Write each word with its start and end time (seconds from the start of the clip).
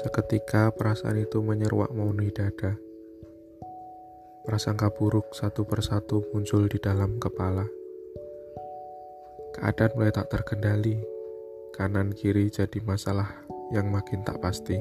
Seketika 0.00 0.72
perasaan 0.72 1.20
itu 1.20 1.44
menyeruak 1.44 1.92
memenuhi 1.92 2.32
dada. 2.32 2.72
Prasangka 4.48 4.88
buruk 4.88 5.36
satu 5.36 5.68
persatu 5.68 6.24
muncul 6.32 6.72
di 6.72 6.80
dalam 6.80 7.20
kepala. 7.20 7.68
Keadaan 9.52 9.92
mulai 9.92 10.08
tak 10.08 10.32
terkendali, 10.32 11.04
kanan 11.76 12.16
kiri 12.16 12.48
jadi 12.48 12.80
masalah 12.80 13.28
yang 13.76 13.92
makin 13.92 14.24
tak 14.24 14.40
pasti. 14.40 14.80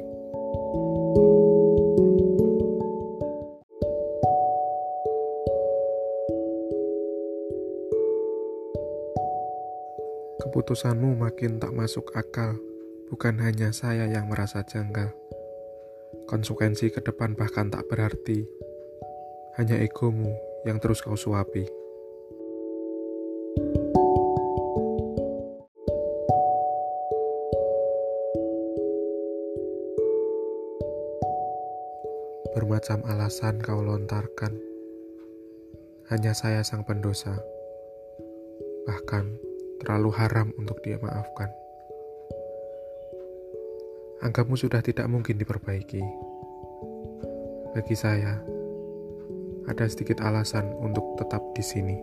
Keputusanmu 10.40 11.20
makin 11.20 11.60
tak 11.60 11.76
masuk 11.76 12.08
akal. 12.16 12.69
Bukan 13.10 13.42
hanya 13.42 13.74
saya 13.74 14.06
yang 14.06 14.30
merasa 14.30 14.62
janggal. 14.62 15.10
Konsekuensi 16.30 16.94
ke 16.94 17.02
depan 17.02 17.34
bahkan 17.34 17.74
tak 17.74 17.90
berarti. 17.90 18.46
Hanya 19.58 19.82
egomu 19.82 20.30
yang 20.62 20.78
terus 20.78 21.02
kau 21.02 21.18
suapi. 21.18 21.66
Bermacam 32.54 33.02
alasan 33.10 33.58
kau 33.58 33.82
lontarkan. 33.82 34.54
Hanya 36.14 36.38
saya 36.38 36.62
sang 36.62 36.86
pendosa. 36.86 37.42
Bahkan 38.86 39.26
terlalu 39.82 40.14
haram 40.14 40.54
untuk 40.62 40.78
dia 40.86 41.02
maafkan 41.02 41.50
anggapmu 44.20 44.60
sudah 44.60 44.84
tidak 44.84 45.08
mungkin 45.08 45.40
diperbaiki. 45.40 46.04
Bagi 47.72 47.96
saya, 47.96 48.36
ada 49.70 49.86
sedikit 49.88 50.20
alasan 50.20 50.68
untuk 50.84 51.16
tetap 51.16 51.40
di 51.56 51.64
sini. 51.64 51.98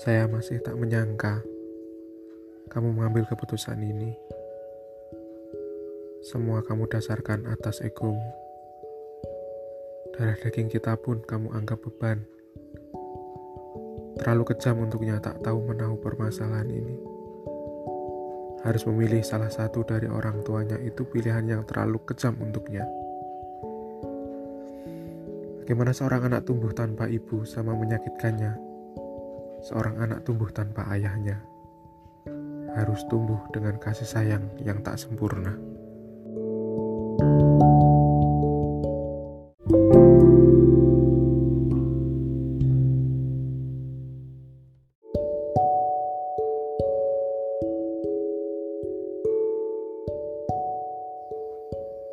Saya 0.00 0.24
masih 0.32 0.64
tak 0.64 0.80
menyangka 0.80 1.44
kamu 2.72 2.96
mengambil 2.96 3.28
keputusan 3.28 3.84
ini. 3.84 4.39
Semua 6.20 6.60
kamu 6.60 6.84
dasarkan 6.84 7.48
atas 7.48 7.80
egomu. 7.80 8.20
Darah 10.12 10.36
daging 10.36 10.68
kita 10.68 10.92
pun 11.00 11.24
kamu 11.24 11.48
anggap 11.56 11.80
beban. 11.80 12.28
Terlalu 14.20 14.52
kejam 14.52 14.84
untuknya 14.84 15.16
tak 15.16 15.40
tahu 15.40 15.64
menahu 15.64 15.96
permasalahan 15.96 16.68
ini. 16.68 16.96
Harus 18.60 18.84
memilih 18.84 19.24
salah 19.24 19.48
satu 19.48 19.80
dari 19.80 20.12
orang 20.12 20.44
tuanya 20.44 20.76
itu 20.84 21.08
pilihan 21.08 21.48
yang 21.48 21.62
terlalu 21.64 21.96
kejam 22.04 22.36
untuknya. 22.36 22.84
Bagaimana 25.64 25.96
seorang 25.96 26.28
anak 26.28 26.44
tumbuh 26.44 26.76
tanpa 26.76 27.08
ibu 27.08 27.48
sama 27.48 27.72
menyakitkannya? 27.72 28.52
Seorang 29.64 30.04
anak 30.04 30.28
tumbuh 30.28 30.52
tanpa 30.52 30.84
ayahnya 30.92 31.40
harus 32.74 33.02
tumbuh 33.10 33.40
dengan 33.50 33.74
kasih 33.82 34.06
sayang 34.06 34.44
yang 34.62 34.78
tak 34.84 34.94
sempurna. 34.94 35.79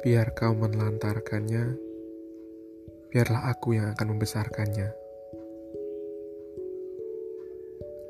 Biar 0.07 0.31
kau 0.31 0.55
menelantarkannya, 0.55 1.75
biarlah 3.11 3.51
aku 3.51 3.75
yang 3.75 3.91
akan 3.91 4.15
membesarkannya. 4.15 4.87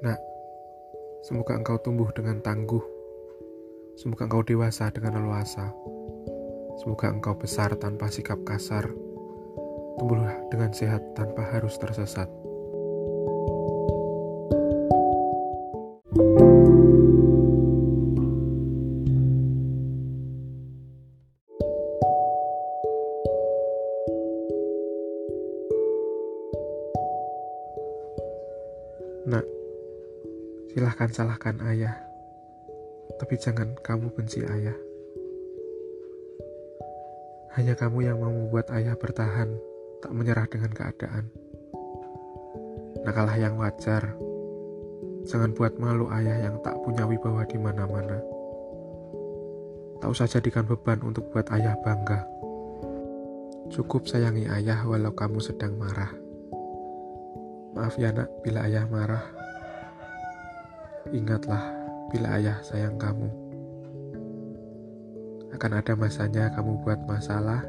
Nak, 0.06 0.20
semoga 1.26 1.58
engkau 1.58 1.82
tumbuh 1.82 2.14
dengan 2.14 2.38
tangguh. 2.46 2.86
Semoga 3.98 4.30
engkau 4.30 4.46
dewasa 4.46 4.94
dengan 4.94 5.26
leluasa. 5.26 5.74
Semoga 6.78 7.10
engkau 7.10 7.34
besar 7.34 7.74
tanpa 7.82 8.14
sikap 8.14 8.46
kasar. 8.46 8.94
Tumbuhlah 9.98 10.38
dengan 10.54 10.70
sehat 10.78 11.02
tanpa 11.18 11.50
harus 11.50 11.82
tersesat. 11.82 12.30
Nak, 29.28 29.44
silahkan 30.72 31.12
salahkan 31.12 31.60
ayah, 31.68 32.00
tapi 33.20 33.36
jangan 33.36 33.76
kamu 33.84 34.08
benci 34.16 34.40
ayah. 34.40 34.80
Hanya 37.60 37.76
kamu 37.76 38.08
yang 38.08 38.24
mau 38.24 38.32
membuat 38.32 38.72
ayah 38.72 38.96
bertahan, 38.96 39.52
tak 40.00 40.16
menyerah 40.16 40.48
dengan 40.48 40.72
keadaan. 40.72 41.28
Nakalah 43.04 43.36
yang 43.36 43.60
wajar, 43.60 44.16
jangan 45.28 45.52
buat 45.52 45.76
malu 45.76 46.08
ayah 46.08 46.48
yang 46.48 46.64
tak 46.64 46.80
punya 46.88 47.04
wibawa 47.04 47.44
di 47.44 47.60
mana-mana. 47.60 48.24
Tak 50.00 50.08
usah 50.08 50.32
jadikan 50.32 50.64
beban 50.64 51.04
untuk 51.04 51.28
buat 51.36 51.52
ayah 51.52 51.76
bangga. 51.84 52.24
Cukup 53.76 54.08
sayangi 54.08 54.48
ayah 54.48 54.88
walau 54.88 55.12
kamu 55.12 55.44
sedang 55.44 55.76
marah. 55.76 56.27
Maaf 57.78 57.94
ya 58.02 58.10
nak, 58.10 58.26
bila 58.42 58.66
ayah 58.66 58.90
marah. 58.90 59.22
Ingatlah, 61.14 61.62
bila 62.10 62.42
ayah 62.42 62.58
sayang 62.66 62.98
kamu. 62.98 63.30
Akan 65.54 65.78
ada 65.78 65.94
masanya 65.94 66.50
kamu 66.58 66.82
buat 66.82 66.98
masalah, 67.06 67.62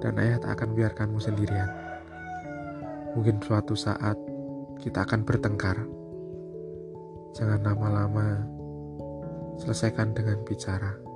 dan 0.00 0.16
ayah 0.16 0.40
tak 0.40 0.56
akan 0.56 0.72
biarkanmu 0.72 1.20
sendirian. 1.20 1.68
Mungkin 3.12 3.36
suatu 3.44 3.76
saat 3.76 4.16
kita 4.80 5.04
akan 5.04 5.28
bertengkar. 5.28 5.76
Jangan 7.36 7.68
lama-lama, 7.68 8.40
selesaikan 9.60 10.16
dengan 10.16 10.40
bicara. 10.48 11.07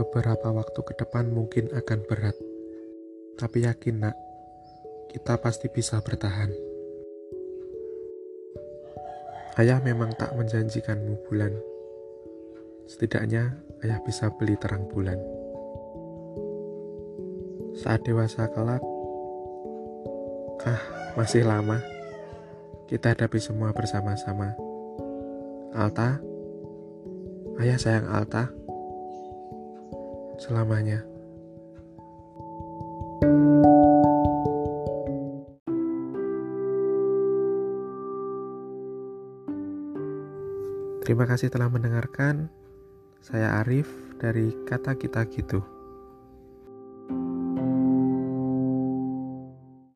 Beberapa 0.00 0.48
waktu 0.48 0.80
ke 0.80 0.96
depan 0.96 1.28
mungkin 1.28 1.68
akan 1.76 2.08
berat, 2.08 2.32
tapi 3.36 3.68
yakin, 3.68 4.00
Nak, 4.00 4.16
kita 5.12 5.36
pasti 5.36 5.68
bisa 5.68 6.00
bertahan. 6.00 6.48
Ayah 9.60 9.76
memang 9.84 10.16
tak 10.16 10.32
menjanjikanmu 10.32 11.28
bulan. 11.28 11.52
Setidaknya 12.88 13.60
ayah 13.84 14.00
bisa 14.00 14.32
beli 14.32 14.56
terang 14.56 14.88
bulan. 14.88 15.20
Saat 17.76 18.00
dewasa 18.08 18.48
kelak, 18.48 18.80
ah, 20.64 20.80
masih 21.12 21.44
lama. 21.44 21.76
Kita 22.88 23.12
hadapi 23.12 23.36
semua 23.36 23.76
bersama-sama. 23.76 24.56
Alta, 25.76 26.24
ayah 27.60 27.76
sayang 27.76 28.08
Alta 28.08 28.59
selamanya. 30.40 31.04
Terima 41.04 41.26
kasih 41.28 41.52
telah 41.52 41.68
mendengarkan. 41.68 42.48
Saya 43.20 43.60
Arif 43.60 43.90
dari 44.16 44.56
Kata 44.64 44.96
Kita 44.96 45.28
Gitu. 45.28 45.79